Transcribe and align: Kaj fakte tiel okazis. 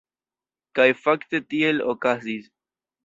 Kaj 0.79 0.87
fakte 1.01 1.43
tiel 1.53 1.85
okazis. 1.95 2.49